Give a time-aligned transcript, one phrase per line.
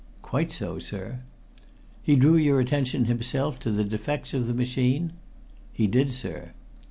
[0.23, 1.19] "Quite so, sir."
[2.01, 5.13] "He drew your attention himself to the defects of the machine?"
[5.71, 6.53] "He did, sir."